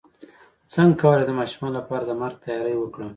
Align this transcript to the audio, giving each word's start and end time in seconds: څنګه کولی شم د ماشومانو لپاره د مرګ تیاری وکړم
څنګه 0.73 0.95
کولی 1.01 1.23
شم 1.23 1.29
د 1.29 1.31
ماشومانو 1.39 1.77
لپاره 1.79 2.03
د 2.05 2.11
مرګ 2.21 2.35
تیاری 2.45 2.75
وکړم 2.77 3.09